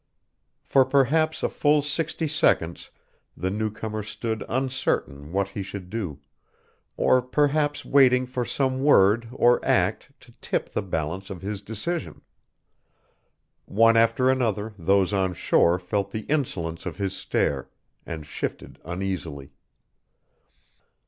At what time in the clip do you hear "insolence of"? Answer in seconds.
16.21-16.97